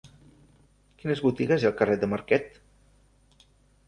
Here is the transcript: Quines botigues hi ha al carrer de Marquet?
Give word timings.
Quines 1.01 1.19
botigues 1.25 1.61
hi 1.65 1.67
ha 1.69 1.71
al 1.71 1.75
carrer 1.81 1.97
de 2.05 2.09
Marquet? 2.15 2.57